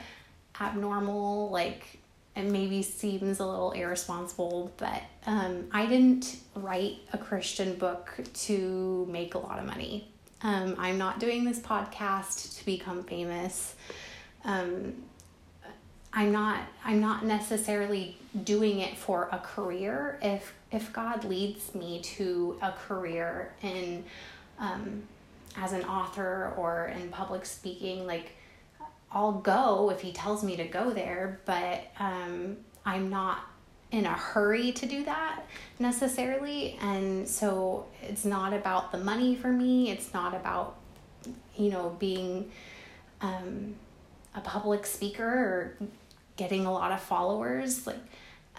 abnormal, 0.61 1.51
like 1.51 1.99
and 2.37 2.53
maybe 2.53 2.83
seems 2.83 3.41
a 3.41 3.47
little 3.47 3.73
irresponsible, 3.73 4.71
but 4.77 5.03
um, 5.25 5.69
I 5.73 5.87
didn't 5.87 6.37
write 6.55 6.99
a 7.15 7.19
Christian 7.19 7.77
book 7.77 8.13
to 8.35 9.09
make 9.11 9.35
a 9.35 9.39
lot 9.39 9.59
of 9.59 9.65
money. 9.65 10.09
Um, 10.43 10.77
I'm 10.79 10.99
not 10.99 11.19
doing 11.19 11.45
this 11.45 11.59
podcast 11.59 12.59
to 12.59 12.67
become 12.67 13.03
famous. 13.05 13.75
Um, 14.45 14.93
I'm 16.13 16.31
not. 16.31 16.61
I'm 16.85 17.01
not 17.01 17.25
necessarily 17.25 18.17
doing 18.45 18.81
it 18.81 18.97
for 18.97 19.29
a 19.33 19.39
career. 19.39 20.19
If 20.23 20.55
if 20.71 20.93
God 20.93 21.25
leads 21.25 21.75
me 21.75 22.01
to 22.03 22.59
a 22.61 22.73
career 22.73 23.55
in, 23.63 24.05
um, 24.59 25.03
as 25.57 25.73
an 25.73 25.85
author 25.85 26.53
or 26.57 26.89
in 26.89 27.09
public 27.09 27.47
speaking, 27.47 28.07
like 28.07 28.36
I'll 29.17 29.33
go 29.33 29.89
if 29.89 30.03
he 30.03 30.13
tells 30.13 30.45
me 30.45 30.57
to 30.57 30.65
go 30.65 30.91
there, 30.91 31.41
but 31.47 31.91
um, 31.99 32.59
I'm 32.85 33.09
not 33.09 33.47
in 33.91 34.05
a 34.05 34.13
hurry 34.13 34.73
to 34.73 34.85
do 34.85 35.05
that 35.05 35.41
necessarily. 35.79 36.77
And 36.83 37.27
so 37.27 37.87
it's 38.03 38.27
not 38.27 38.53
about 38.53 38.93
the 38.93 38.99
money 38.99 39.35
for 39.35 39.49
me. 39.49 39.91
It's 39.91 40.13
not 40.13 40.35
about, 40.35 40.77
you 41.57 41.71
know, 41.71 41.97
being 41.99 42.51
um, 43.23 43.77
a 44.35 44.43
public 44.43 44.85
speaker 44.85 45.27
or 45.27 45.77
getting 46.37 46.67
a 46.67 46.73
lot 46.73 46.93
of 46.93 47.01
followers. 47.01 47.87
Like, 47.87 48.05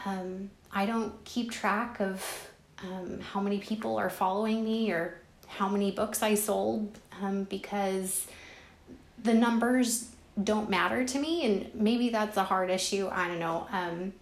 um, 0.06 0.50
I 0.72 0.88
don't 0.88 1.24
keep 1.24 1.52
track 1.52 2.00
of 2.00 2.50
um, 2.82 3.20
how 3.20 3.42
many 3.42 3.60
people 3.60 3.98
are 3.98 4.10
following 4.10 4.66
me 4.66 4.92
or 4.92 5.20
how 5.46 5.70
many 5.70 5.92
books 5.92 6.24
I 6.24 6.34
sold 6.34 6.98
um, 7.22 7.44
because 7.44 8.26
the 9.22 9.36
numbers 9.36 10.10
don't 10.44 10.70
matter 10.70 11.04
to 11.04 11.20
me 11.20 11.46
and 11.46 11.74
maybe 11.74 12.10
that's 12.10 12.38
a 12.38 12.44
hard 12.44 12.70
issue 12.70 13.10
i 13.12 13.28
don't 13.28 13.40
know 13.40 13.68
um, 13.72 14.14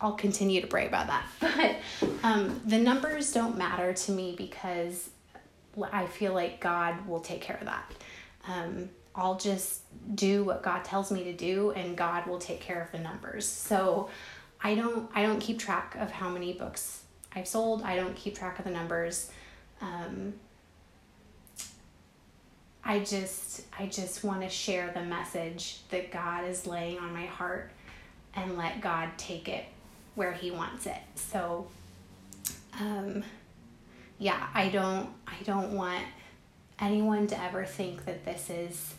i'll 0.00 0.14
continue 0.14 0.60
to 0.60 0.66
pray 0.66 0.86
about 0.86 1.06
that 1.06 1.26
but 1.40 1.76
um, 2.22 2.60
the 2.64 2.78
numbers 2.78 3.32
don't 3.32 3.56
matter 3.56 3.92
to 3.92 4.12
me 4.12 4.34
because 4.36 5.10
i 5.92 6.06
feel 6.06 6.32
like 6.32 6.60
god 6.60 7.06
will 7.06 7.20
take 7.20 7.40
care 7.40 7.56
of 7.56 7.66
that. 7.66 7.92
Um, 8.48 8.88
i'll 9.14 9.36
just 9.36 9.82
do 10.14 10.44
what 10.44 10.62
god 10.62 10.84
tells 10.84 11.10
me 11.10 11.24
to 11.24 11.32
do 11.32 11.72
and 11.72 11.96
god 11.96 12.26
will 12.26 12.38
take 12.38 12.60
care 12.60 12.80
of 12.80 12.90
the 12.92 12.98
numbers. 12.98 13.46
So 13.46 14.08
i 14.62 14.74
don't 14.74 15.10
i 15.14 15.22
don't 15.22 15.40
keep 15.40 15.58
track 15.58 15.96
of 15.98 16.10
how 16.10 16.30
many 16.30 16.54
books 16.54 17.02
i've 17.34 17.46
sold. 17.46 17.82
I 17.82 17.96
don't 17.96 18.16
keep 18.16 18.36
track 18.36 18.58
of 18.58 18.64
the 18.64 18.70
numbers. 18.70 19.30
Um, 19.82 20.32
I 22.86 23.00
just 23.00 23.62
I 23.76 23.86
just 23.86 24.22
want 24.22 24.42
to 24.42 24.48
share 24.48 24.92
the 24.94 25.02
message 25.02 25.80
that 25.90 26.12
God 26.12 26.48
is 26.48 26.66
laying 26.68 26.98
on 26.98 27.12
my 27.12 27.26
heart 27.26 27.72
and 28.34 28.56
let 28.56 28.80
God 28.80 29.10
take 29.16 29.48
it 29.48 29.64
where 30.14 30.32
he 30.32 30.52
wants 30.52 30.86
it. 30.86 31.00
So 31.16 31.66
um 32.80 33.24
yeah, 34.18 34.46
I 34.54 34.68
don't 34.68 35.08
I 35.26 35.42
don't 35.42 35.72
want 35.72 36.04
anyone 36.78 37.26
to 37.26 37.42
ever 37.42 37.64
think 37.64 38.04
that 38.04 38.24
this 38.24 38.50
is 38.50 38.94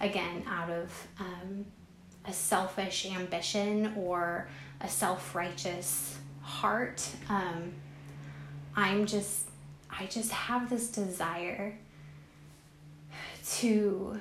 again 0.00 0.44
out 0.48 0.70
of 0.70 1.06
um, 1.18 1.66
a 2.24 2.32
selfish 2.32 3.06
ambition 3.06 3.94
or 3.96 4.48
a 4.80 4.88
self-righteous 4.88 6.18
heart. 6.42 7.06
Um, 7.28 7.72
I'm 8.76 9.06
just 9.06 9.48
I 9.90 10.06
just 10.06 10.30
have 10.30 10.70
this 10.70 10.88
desire 10.88 11.76
to 13.46 14.18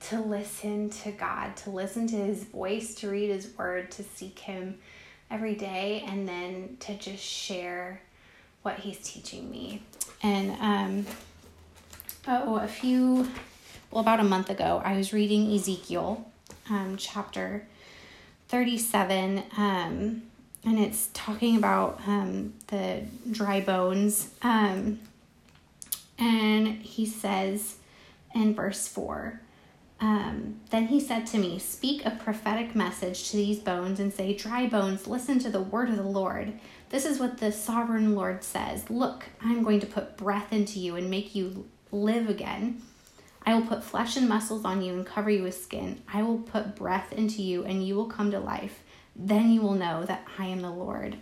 to 0.00 0.18
listen 0.18 0.88
to 0.88 1.12
God, 1.12 1.56
to 1.58 1.70
listen 1.70 2.06
to 2.06 2.16
his 2.16 2.44
voice, 2.44 2.94
to 2.96 3.10
read 3.10 3.28
his 3.28 3.48
word, 3.58 3.90
to 3.92 4.02
seek 4.02 4.38
him 4.38 4.78
every 5.30 5.54
day 5.54 6.02
and 6.06 6.26
then 6.26 6.76
to 6.80 6.96
just 6.96 7.22
share 7.22 8.00
what 8.62 8.78
he's 8.78 8.98
teaching 8.98 9.50
me. 9.50 9.82
And 10.22 10.50
um 10.60 11.06
oh, 12.26 12.56
a 12.56 12.68
few 12.68 13.28
well 13.90 14.00
about 14.00 14.20
a 14.20 14.24
month 14.24 14.50
ago, 14.50 14.80
I 14.84 14.96
was 14.96 15.12
reading 15.12 15.52
Ezekiel 15.52 16.26
um 16.68 16.96
chapter 16.96 17.66
37 18.48 19.42
um 19.56 20.22
and 20.64 20.78
it's 20.78 21.08
talking 21.12 21.56
about 21.56 22.00
um 22.06 22.52
the 22.68 23.02
dry 23.30 23.60
bones 23.60 24.30
um 24.42 24.98
and 26.18 26.68
he 26.82 27.06
says 27.06 27.76
in 28.34 28.54
verse 28.54 28.86
4. 28.88 29.40
Um, 30.00 30.60
then 30.70 30.86
he 30.86 30.98
said 30.98 31.26
to 31.28 31.38
me, 31.38 31.58
Speak 31.58 32.04
a 32.04 32.12
prophetic 32.12 32.74
message 32.74 33.30
to 33.30 33.36
these 33.36 33.58
bones 33.58 34.00
and 34.00 34.12
say, 34.12 34.34
Dry 34.34 34.66
bones, 34.66 35.06
listen 35.06 35.38
to 35.40 35.50
the 35.50 35.60
word 35.60 35.90
of 35.90 35.96
the 35.96 36.02
Lord. 36.02 36.58
This 36.88 37.04
is 37.04 37.18
what 37.20 37.38
the 37.38 37.52
sovereign 37.52 38.14
Lord 38.14 38.42
says 38.42 38.88
Look, 38.88 39.26
I'm 39.42 39.62
going 39.62 39.80
to 39.80 39.86
put 39.86 40.16
breath 40.16 40.52
into 40.52 40.78
you 40.78 40.96
and 40.96 41.10
make 41.10 41.34
you 41.34 41.68
live 41.92 42.30
again. 42.30 42.80
I 43.44 43.54
will 43.54 43.66
put 43.66 43.84
flesh 43.84 44.16
and 44.16 44.28
muscles 44.28 44.64
on 44.64 44.82
you 44.82 44.94
and 44.94 45.04
cover 45.04 45.30
you 45.30 45.42
with 45.42 45.60
skin. 45.60 46.02
I 46.12 46.22
will 46.22 46.38
put 46.38 46.76
breath 46.76 47.12
into 47.12 47.42
you 47.42 47.64
and 47.64 47.86
you 47.86 47.94
will 47.94 48.06
come 48.06 48.30
to 48.30 48.38
life. 48.38 48.82
Then 49.16 49.50
you 49.50 49.60
will 49.60 49.74
know 49.74 50.04
that 50.04 50.26
I 50.38 50.46
am 50.46 50.62
the 50.62 50.70
Lord. 50.70 51.16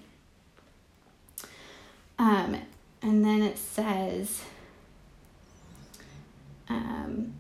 Um, 2.18 2.56
and 3.02 3.24
then 3.24 3.42
it 3.42 3.58
says, 3.58 4.42
um, 6.68 7.34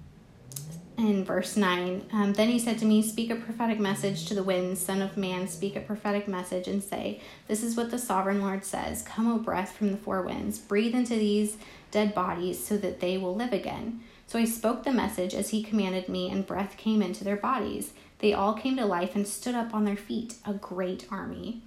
in 0.98 1.24
verse 1.24 1.56
9 1.56 2.06
um, 2.12 2.32
Then 2.32 2.48
he 2.48 2.58
said 2.58 2.78
to 2.78 2.84
me, 2.84 3.02
Speak 3.02 3.30
a 3.30 3.36
prophetic 3.36 3.78
message 3.78 4.26
to 4.26 4.34
the 4.34 4.42
winds, 4.42 4.80
Son 4.80 5.00
of 5.00 5.16
man, 5.16 5.46
speak 5.46 5.76
a 5.76 5.80
prophetic 5.80 6.26
message, 6.26 6.66
and 6.66 6.82
say, 6.82 7.20
This 7.46 7.62
is 7.62 7.76
what 7.76 7.90
the 7.90 7.98
sovereign 7.98 8.40
Lord 8.40 8.64
says 8.64 9.02
Come, 9.02 9.30
O 9.30 9.38
breath 9.38 9.72
from 9.72 9.92
the 9.92 9.96
four 9.96 10.22
winds, 10.22 10.58
breathe 10.58 10.94
into 10.94 11.14
these 11.14 11.56
dead 11.90 12.14
bodies 12.14 12.62
so 12.62 12.76
that 12.78 13.00
they 13.00 13.16
will 13.16 13.34
live 13.34 13.52
again. 13.52 14.00
So 14.26 14.38
I 14.38 14.44
spoke 14.44 14.84
the 14.84 14.92
message 14.92 15.34
as 15.34 15.50
he 15.50 15.62
commanded 15.62 16.08
me, 16.08 16.30
and 16.30 16.46
breath 16.46 16.76
came 16.76 17.00
into 17.00 17.24
their 17.24 17.36
bodies. 17.36 17.92
They 18.18 18.34
all 18.34 18.54
came 18.54 18.76
to 18.76 18.84
life 18.84 19.14
and 19.14 19.26
stood 19.26 19.54
up 19.54 19.72
on 19.72 19.84
their 19.84 19.96
feet, 19.96 20.34
a 20.44 20.52
great 20.52 21.06
army. 21.10 21.62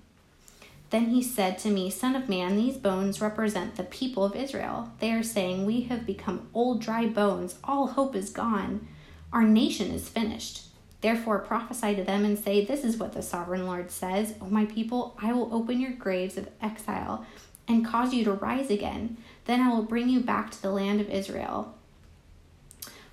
Then 0.92 1.06
he 1.06 1.24
said 1.24 1.58
to 1.60 1.70
me, 1.70 1.90
Son 1.90 2.18
of 2.18 2.28
man, 2.28 2.58
these 2.58 2.76
bones 2.76 3.22
represent 3.22 3.76
the 3.76 3.84
people 3.84 4.26
of 4.26 4.36
Israel. 4.36 4.92
They 5.00 5.14
are 5.14 5.24
saying, 5.24 5.66
We 5.66 5.84
have 5.84 6.06
become 6.06 6.50
old, 6.54 6.82
dry 6.82 7.08
bones. 7.08 7.58
All 7.64 7.88
hope 7.88 8.14
is 8.14 8.30
gone. 8.30 8.88
Our 9.32 9.44
nation 9.44 9.90
is 9.92 10.10
finished. 10.10 10.64
Therefore 11.00 11.40
prophesy 11.40 11.96
to 11.96 12.04
them 12.04 12.26
and 12.26 12.38
say, 12.38 12.64
This 12.66 12.84
is 12.84 12.98
what 12.98 13.14
the 13.14 13.22
sovereign 13.22 13.66
Lord 13.66 13.90
says 13.90 14.36
O 14.42 14.46
my 14.46 14.66
people, 14.66 15.18
I 15.22 15.32
will 15.32 15.54
open 15.54 15.80
your 15.80 15.94
graves 15.94 16.38
of 16.38 16.50
exile 16.62 17.26
and 17.70 17.86
cause 17.86 18.14
you 18.14 18.26
to 18.26 18.34
rise 18.34 18.70
again. 18.70 19.16
Then 19.46 19.62
I 19.62 19.70
will 19.70 19.84
bring 19.84 20.10
you 20.10 20.20
back 20.20 20.52
to 20.52 20.62
the 20.62 20.72
land 20.72 21.00
of 21.00 21.10
Israel. 21.10 21.74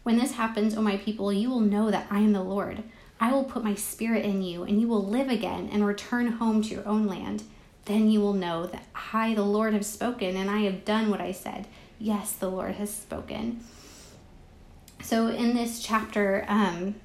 When 0.02 0.18
this 0.18 0.32
happens, 0.32 0.76
O 0.76 0.82
my 0.82 0.96
people, 0.96 1.32
you 1.32 1.48
will 1.48 1.60
know 1.60 1.92
that 1.92 2.08
I 2.10 2.18
am 2.18 2.32
the 2.32 2.42
Lord. 2.42 2.82
I 3.20 3.32
will 3.32 3.44
put 3.44 3.62
my 3.62 3.76
spirit 3.76 4.24
in 4.24 4.42
you, 4.42 4.64
and 4.64 4.80
you 4.80 4.88
will 4.88 5.04
live 5.04 5.28
again 5.28 5.68
and 5.72 5.86
return 5.86 6.26
home 6.32 6.62
to 6.62 6.74
your 6.74 6.86
own 6.86 7.06
land. 7.06 7.44
Then 7.88 8.10
you 8.10 8.20
will 8.20 8.34
know 8.34 8.66
that 8.66 8.84
I, 9.14 9.34
the 9.34 9.42
Lord, 9.42 9.72
have 9.72 9.86
spoken 9.86 10.36
and 10.36 10.50
I 10.50 10.60
have 10.60 10.84
done 10.84 11.10
what 11.10 11.22
I 11.22 11.32
said. 11.32 11.66
Yes, 11.98 12.32
the 12.32 12.50
Lord 12.50 12.74
has 12.74 12.94
spoken. 12.94 13.64
So 15.02 15.28
in 15.28 15.54
this 15.54 15.80
chapter, 15.80 16.44
um, 16.48 16.96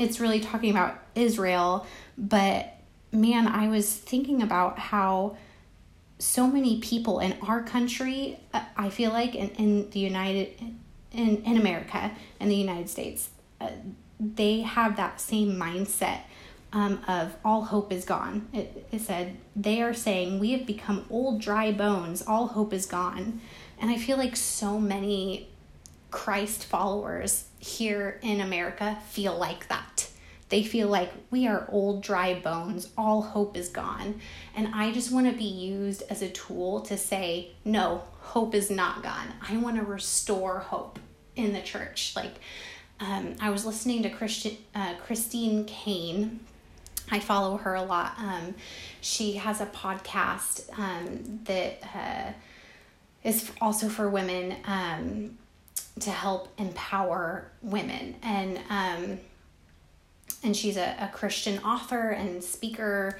it's 0.00 0.18
really 0.18 0.40
talking 0.40 0.70
about 0.70 0.98
Israel, 1.14 1.86
but 2.18 2.74
man, 3.12 3.46
I 3.46 3.68
was 3.68 3.94
thinking 3.94 4.42
about 4.42 4.80
how 4.80 5.36
so 6.18 6.48
many 6.48 6.80
people 6.80 7.20
in 7.20 7.36
our 7.42 7.62
country, 7.62 8.40
uh, 8.52 8.64
I 8.76 8.90
feel 8.90 9.12
like 9.12 9.36
in, 9.36 9.50
in 9.50 9.90
the 9.90 10.00
United, 10.00 10.48
in, 11.12 11.42
in 11.44 11.56
America, 11.56 12.10
in 12.40 12.48
the 12.48 12.56
United 12.56 12.90
States, 12.90 13.30
uh, 13.60 13.70
they 14.18 14.62
have 14.62 14.96
that 14.96 15.20
same 15.20 15.54
mindset 15.54 16.22
um, 16.72 17.00
of 17.08 17.34
all 17.44 17.62
hope 17.62 17.92
is 17.92 18.04
gone. 18.04 18.48
It, 18.52 18.86
it 18.92 19.00
said, 19.00 19.36
they 19.56 19.82
are 19.82 19.94
saying, 19.94 20.38
we 20.38 20.52
have 20.52 20.66
become 20.66 21.04
old, 21.10 21.40
dry 21.40 21.72
bones, 21.72 22.22
all 22.22 22.48
hope 22.48 22.72
is 22.72 22.86
gone. 22.86 23.40
And 23.80 23.90
I 23.90 23.96
feel 23.96 24.16
like 24.16 24.36
so 24.36 24.78
many 24.78 25.48
Christ 26.10 26.64
followers 26.64 27.48
here 27.58 28.18
in 28.22 28.40
America 28.40 28.98
feel 29.08 29.36
like 29.36 29.68
that. 29.68 30.08
They 30.48 30.64
feel 30.64 30.88
like 30.88 31.12
we 31.30 31.46
are 31.46 31.66
old, 31.70 32.02
dry 32.02 32.34
bones, 32.34 32.88
all 32.98 33.22
hope 33.22 33.56
is 33.56 33.68
gone. 33.68 34.20
And 34.56 34.74
I 34.74 34.90
just 34.90 35.12
want 35.12 35.30
to 35.30 35.36
be 35.36 35.44
used 35.44 36.02
as 36.10 36.22
a 36.22 36.28
tool 36.28 36.80
to 36.82 36.98
say, 36.98 37.52
no, 37.64 38.02
hope 38.18 38.54
is 38.54 38.70
not 38.70 39.02
gone. 39.02 39.28
I 39.48 39.56
want 39.58 39.76
to 39.76 39.82
restore 39.82 40.58
hope 40.58 40.98
in 41.36 41.52
the 41.52 41.60
church. 41.60 42.14
Like, 42.16 42.34
um, 42.98 43.36
I 43.40 43.50
was 43.50 43.64
listening 43.64 44.02
to 44.02 44.10
Christian, 44.10 44.56
uh, 44.74 44.94
Christine 45.06 45.64
Caine. 45.66 46.40
I 47.10 47.20
follow 47.20 47.56
her 47.58 47.74
a 47.74 47.82
lot. 47.82 48.14
Um, 48.18 48.54
she 49.00 49.32
has 49.32 49.60
a 49.60 49.66
podcast 49.66 50.68
um, 50.78 51.40
that 51.44 51.82
uh, 51.94 52.32
is 53.24 53.50
also 53.60 53.88
for 53.88 54.08
women 54.08 54.56
um, 54.64 55.38
to 56.00 56.10
help 56.10 56.48
empower 56.58 57.50
women. 57.62 58.16
And 58.22 58.60
um, 58.68 59.18
and 60.42 60.56
she's 60.56 60.76
a, 60.76 60.96
a 61.00 61.10
Christian 61.12 61.58
author 61.60 62.10
and 62.10 62.42
speaker. 62.42 63.18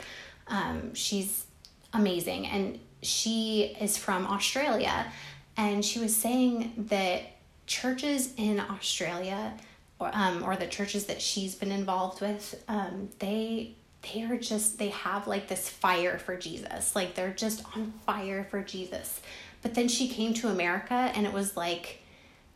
Um, 0.49 0.95
she's 0.95 1.45
amazing. 1.93 2.47
And 2.47 2.79
she 3.03 3.77
is 3.81 3.97
from 3.97 4.27
Australia. 4.27 5.13
And 5.57 5.85
she 5.85 5.99
was 5.99 6.17
saying 6.17 6.87
that 6.89 7.23
churches 7.67 8.33
in 8.37 8.59
Australia, 8.61 9.53
or, 9.99 10.11
um, 10.15 10.43
or 10.43 10.57
the 10.57 10.67
churches 10.67 11.07
that 11.07 11.21
she's 11.21 11.55
been 11.55 11.71
involved 11.71 12.21
with, 12.21 12.63
um, 12.69 13.11
they 13.19 13.75
they 14.03 14.23
are 14.23 14.37
just 14.37 14.79
they 14.79 14.89
have 14.89 15.27
like 15.27 15.49
this 15.49 15.69
fire 15.69 16.19
for 16.19 16.37
Jesus. 16.37 16.97
Like 16.97 17.15
they're 17.15 17.33
just 17.33 17.65
on 17.77 17.93
fire 18.07 18.47
for 18.51 18.63
Jesus. 18.63 19.21
But 19.63 19.75
then 19.75 19.89
she 19.89 20.09
came 20.09 20.33
to 20.35 20.49
America 20.49 20.95
and 20.95 21.27
it 21.27 21.33
was 21.33 21.57
like 21.57 22.01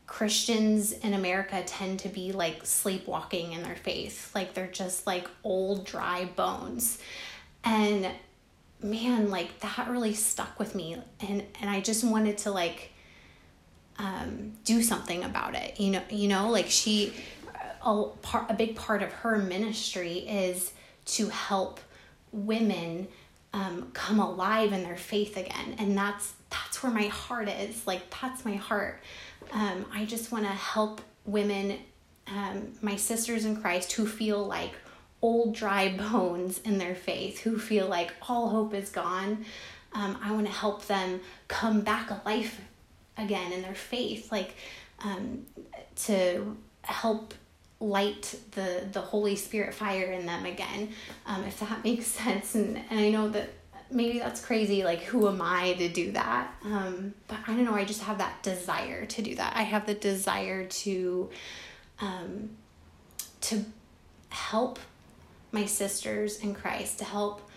Christians 0.07 0.93
in 0.93 1.15
America 1.15 1.63
tend 1.67 2.01
to 2.01 2.09
be 2.09 2.33
like 2.33 2.65
sleepwalking 2.65 3.53
in 3.53 3.63
their 3.63 3.77
faith. 3.77 4.35
Like 4.35 4.55
they're 4.55 4.67
just 4.67 5.07
like 5.07 5.29
old, 5.43 5.85
dry 5.87 6.27
bones. 6.37 6.99
And 7.63 8.11
man, 8.83 9.31
like 9.31 9.61
that 9.61 9.89
really 9.89 10.15
stuck 10.15 10.59
with 10.59 10.75
me. 10.75 10.97
And, 11.21 11.45
and 11.61 11.71
I 11.71 11.81
just 11.81 12.05
wanted 12.05 12.39
to 12.39 12.53
like 12.53 12.91
um, 13.99 14.53
do 14.65 14.83
something 14.83 15.25
about 15.25 15.55
it. 15.55 15.81
You 15.81 15.93
know, 15.93 16.03
you 16.11 16.29
know, 16.29 16.51
like 16.51 16.69
she, 16.69 17.13
a, 17.85 18.05
part, 18.23 18.51
a 18.51 18.55
big 18.55 18.77
part 18.77 19.03
of 19.03 19.13
her 19.13 19.39
ministry 19.39 20.19
is 20.19 20.73
to 21.07 21.29
help 21.29 21.81
women 22.33 23.09
um, 23.53 23.91
come 23.93 24.19
alive 24.19 24.73
in 24.73 24.83
their 24.83 24.97
faith 24.97 25.37
again. 25.37 25.77
And 25.79 25.97
that's, 25.97 26.33
that's 26.51 26.83
where 26.83 26.93
my 26.93 27.07
heart 27.07 27.49
is. 27.49 27.87
Like, 27.87 28.03
that's 28.21 28.45
my 28.45 28.57
heart. 28.57 29.01
Um, 29.53 29.87
I 29.93 30.05
just 30.05 30.33
want 30.33 30.45
to 30.45 30.51
help 30.51 31.01
women, 31.25 31.79
um, 32.27 32.73
my 32.83 32.97
sisters 32.97 33.45
in 33.45 33.61
Christ, 33.61 33.93
who 33.93 34.07
feel 34.07 34.45
like 34.45 34.73
old, 35.23 35.55
dry 35.55 35.89
bones 36.13 36.61
in 36.65 36.79
their 36.79 36.95
faith, 36.95 37.41
who 37.41 37.59
feel 37.59 37.87
like 37.87 38.13
all 38.29 38.49
hope 38.49 38.75
is 38.75 38.91
gone. 38.91 39.45
Um, 39.93 40.19
I 40.21 40.33
want 40.33 40.47
to 40.47 40.53
help 40.53 40.87
them 40.87 41.21
come 41.47 41.83
back 41.83 42.11
alive 42.11 42.61
again 43.17 43.53
in 43.53 43.63
their 43.63 43.77
faith, 43.77 44.33
like 44.33 44.57
um, 45.05 45.47
to 45.97 46.57
help 46.83 47.35
light 47.81 48.35
the 48.52 48.87
the 48.92 49.01
Holy 49.01 49.37
Spirit 49.37 49.75
fire 49.75 50.12
in 50.12 50.27
them 50.27 50.46
again, 50.46 50.90
um, 51.27 51.44
if 51.44 51.61
that 51.61 51.85
makes 51.85 52.07
sense. 52.07 52.55
And 52.55 52.81
and 52.90 53.01
I 53.01 53.11
know 53.11 53.29
that 53.31 53.51
maybe 53.90 54.18
that's 54.18 54.44
crazy 54.44 54.83
like 54.83 55.03
who 55.03 55.29
am 55.29 55.40
i 55.42 55.75
to 55.75 55.88
do 55.88 56.11
that? 56.12 56.53
Um, 56.64 57.14
but 57.29 57.38
i 57.46 57.53
don't 57.53 57.64
know 57.64 57.75
i 57.75 57.85
just 57.85 58.03
have 58.03 58.18
that 58.18 58.42
desire 58.42 59.05
to 59.07 59.22
do 59.22 59.35
that. 59.37 59.55
I 59.57 59.62
have 59.62 59.87
the 59.87 59.94
desire 59.94 60.64
to 60.64 61.31
um, 62.01 62.51
to 63.42 63.64
help 64.31 64.79
my 65.53 65.66
sisters 65.66 66.38
in 66.38 66.55
christ 66.55 66.99
to 66.99 67.05
help 67.05 67.49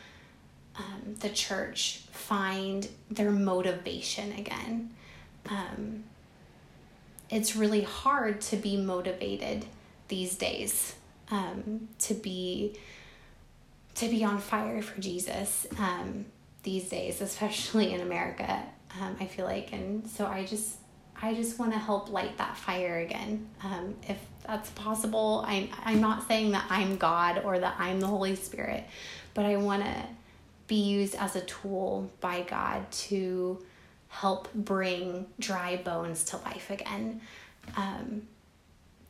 um, 0.78 1.16
the 1.20 1.30
church 1.30 2.04
find 2.12 2.88
their 3.10 3.32
motivation 3.32 4.32
again. 4.34 4.92
Um, 5.50 6.04
it's 7.30 7.56
really 7.56 7.82
hard 7.82 8.42
to 8.42 8.58
be 8.58 8.78
motivated 8.78 9.66
these 10.08 10.36
days 10.36 10.96
um, 11.32 11.88
to 12.00 12.14
be 12.14 12.78
to 13.96 14.08
be 14.08 14.24
on 14.24 14.38
fire 14.38 14.82
for 14.82 15.00
Jesus 15.02 15.66
um, 15.80 16.26
these 16.64 16.88
days, 16.88 17.20
especially 17.22 17.94
in 17.94 18.02
America. 18.02 18.64
Um, 19.02 19.18
I 19.20 19.26
feel 19.26 19.46
like, 19.46 19.74
and 19.74 20.08
so 20.08 20.26
I 20.26 20.46
just 20.46 20.78
I 21.22 21.34
just 21.34 21.58
want 21.58 21.74
to 21.74 21.80
help 21.80 22.12
light 22.12 22.38
that 22.38 22.56
fire 22.58 23.00
again, 23.00 23.48
um, 23.64 23.96
if 24.08 24.20
that's 24.46 24.70
possible. 24.72 25.44
I'm 25.48 25.70
I'm 25.84 26.00
not 26.00 26.28
saying 26.28 26.52
that 26.52 26.66
I'm 26.70 26.98
God 26.98 27.42
or 27.44 27.60
that 27.60 27.76
I'm 27.80 28.00
the 28.00 28.08
Holy 28.08 28.36
Spirit, 28.36 28.86
but 29.34 29.46
I 29.46 29.58
want 29.58 29.84
to 29.84 29.96
be 30.68 30.76
used 30.76 31.16
as 31.16 31.36
a 31.36 31.42
tool 31.42 32.12
by 32.20 32.42
God 32.42 32.90
to 32.92 33.64
help 34.10 34.54
bring 34.54 35.26
dry 35.40 35.78
bones 35.78 36.24
to 36.26 36.38
life 36.38 36.70
again. 36.70 37.22
Um, 37.76 38.24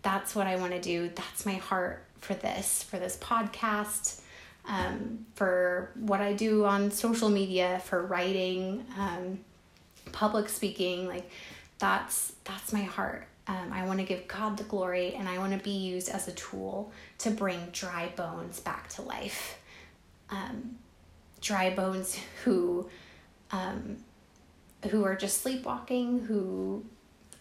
that's 0.08 0.34
what 0.36 0.48
I 0.48 0.56
want 0.56 0.72
to 0.72 0.82
do. 0.82 1.10
That's 1.14 1.46
my 1.46 1.56
heart 1.56 2.04
for 2.22 2.34
this, 2.34 2.84
for 2.84 2.98
this 2.98 3.18
podcast 3.18 4.22
um, 4.68 5.26
for 5.36 5.92
what 5.96 6.20
I 6.22 6.34
do 6.34 6.66
on 6.66 6.92
social 6.92 7.30
media, 7.30 7.82
for 7.86 8.06
writing, 8.06 8.86
um, 8.98 9.40
public 10.12 10.50
speaking, 10.50 11.08
like 11.08 11.30
that's 11.80 12.34
that's 12.44 12.74
my 12.74 12.84
heart. 12.84 13.28
Um, 13.48 13.72
I 13.72 13.86
want 13.86 14.00
to 14.00 14.06
give 14.06 14.28
God 14.28 14.58
the 14.58 14.66
glory, 14.66 15.14
and 15.14 15.30
I 15.30 15.38
want 15.38 15.54
to 15.54 15.64
be 15.64 15.72
used 15.72 16.10
as 16.10 16.28
a 16.28 16.34
tool 16.34 16.92
to 17.20 17.32
bring 17.32 17.70
dry 17.72 18.12
bones 18.16 18.60
back 18.60 18.90
to 18.90 19.02
life. 19.04 19.58
Um, 20.30 20.78
dry 21.40 21.70
bones 21.74 22.20
who 22.44 22.90
um, 23.52 23.98
who 24.90 25.06
are 25.06 25.16
just 25.16 25.42
sleepwalking, 25.42 26.26
who 26.26 26.84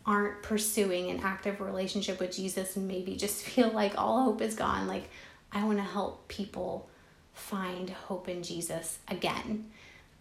aren't 0.07 0.42
pursuing 0.42 1.11
an 1.11 1.21
active 1.21 1.61
relationship 1.61 2.21
with 2.21 2.35
Jesus, 2.35 2.77
and 2.77 2.87
maybe 2.87 3.16
just 3.16 3.42
feel 3.45 3.71
like 3.71 3.99
all 3.99 4.25
hope 4.25 4.40
is 4.40 4.55
gone. 4.55 4.87
Like 4.87 5.09
I 5.53 5.64
want 5.64 5.79
to 5.79 5.85
help 5.85 6.29
people 6.29 6.88
find 7.35 7.90
hope 7.90 8.29
in 8.29 8.42
Jesus 8.42 8.99
again 9.09 9.66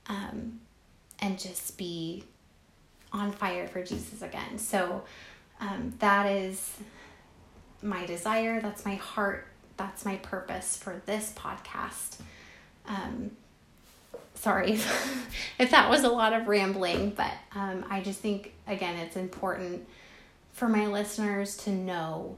um, 0.08 0.60
and 1.20 1.40
just 1.40 1.78
be 1.78 2.24
on 3.14 3.32
fire 3.32 3.68
for 3.68 3.84
Jesus 3.84 4.22
again. 4.22 4.58
So 4.58 5.04
um, 5.62 5.94
that 6.00 6.26
is 6.26 6.78
my 7.82 8.06
desire, 8.06 8.62
that's 8.62 8.86
my 8.86 8.96
heart, 8.96 9.48
that's 9.78 10.06
my 10.06 10.18
purpose 10.18 10.76
for 10.76 11.02
this 11.06 11.34
podcast. 11.36 12.20
Um, 12.88 13.32
sorry 14.36 14.74
if 15.60 15.72
that 15.72 15.90
was 15.90 16.04
a 16.04 16.10
lot 16.10 16.34
of 16.34 16.48
rambling, 16.48 17.12
but 17.12 17.32
um, 17.54 17.86
I 17.90 18.02
just 18.02 18.20
think, 18.20 18.54
again, 18.68 18.98
it's 18.98 19.16
important 19.16 19.88
for 20.54 20.70
my 20.70 20.88
listeners 20.88 21.58
to 21.58 21.70
know 21.70 22.38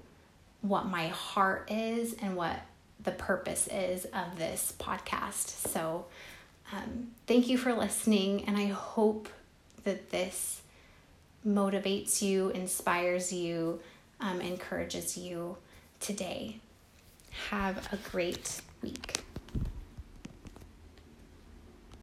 what 0.62 0.86
my 0.86 1.08
heart 1.08 1.70
is 1.72 2.14
and 2.14 2.36
what 2.36 2.60
the 3.04 3.12
purpose 3.12 3.68
is 3.68 4.06
of 4.06 4.38
this 4.38 4.74
podcast. 4.80 5.50
So, 5.70 6.06
um, 6.74 7.10
thank 7.28 7.48
you 7.48 7.58
for 7.58 7.74
listening, 7.74 8.46
and 8.46 8.58
I 8.58 8.66
hope 8.66 9.30
that 9.84 10.10
this 10.10 10.62
motivates 11.48 12.22
you, 12.22 12.50
inspires 12.50 13.32
you, 13.32 13.80
um, 14.20 14.42
encourages 14.42 15.18
you 15.18 15.58
today. 16.00 16.60
Have 17.50 17.88
a 17.94 17.98
great 18.10 18.62
week. 18.82 19.24